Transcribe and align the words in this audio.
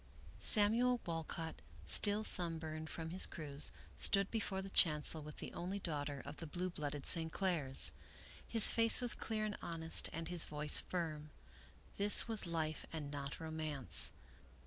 "Samuel 0.55 0.99
Walcott, 1.05 1.61
still 1.85 2.23
sunburned 2.23 2.89
from 2.89 3.11
his 3.11 3.27
cruise, 3.27 3.71
stood 3.95 4.31
before 4.31 4.63
the 4.63 4.69
chancel 4.71 5.21
with 5.21 5.37
the 5.37 5.53
only 5.53 5.77
daughter 5.77 6.23
of 6.25 6.37
the 6.37 6.47
blue 6.47 6.73
95 6.75 6.79
American 6.79 6.97
Mystery 6.97 7.29
Stories 7.29 7.51
blooded 7.59 7.73
St. 7.75 7.89
Clairs. 7.91 7.91
His 8.63 8.69
face 8.71 8.99
was 8.99 9.13
clear 9.13 9.45
and 9.45 9.57
honest 9.61 10.09
and 10.11 10.27
his 10.27 10.45
voice 10.45 10.79
firm. 10.79 11.29
This 11.97 12.27
was 12.27 12.47
life 12.47 12.83
and 12.91 13.11
not 13.11 13.39
romance. 13.39 14.11